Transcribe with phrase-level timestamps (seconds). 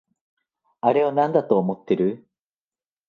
[0.79, 2.27] あれをなんだと思ってる？